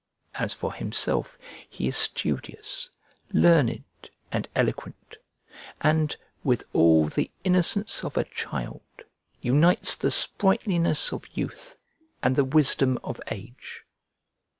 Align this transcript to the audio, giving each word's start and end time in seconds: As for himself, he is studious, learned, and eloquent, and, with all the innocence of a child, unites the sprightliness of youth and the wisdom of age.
As 0.33 0.51
for 0.55 0.73
himself, 0.73 1.37
he 1.69 1.87
is 1.87 1.95
studious, 1.95 2.89
learned, 3.33 3.83
and 4.31 4.49
eloquent, 4.55 5.17
and, 5.79 6.17
with 6.43 6.63
all 6.73 7.05
the 7.07 7.29
innocence 7.43 8.03
of 8.03 8.17
a 8.17 8.23
child, 8.23 8.81
unites 9.41 9.95
the 9.95 10.09
sprightliness 10.09 11.13
of 11.13 11.25
youth 11.37 11.77
and 12.23 12.35
the 12.35 12.43
wisdom 12.43 12.97
of 13.03 13.21
age. 13.29 13.85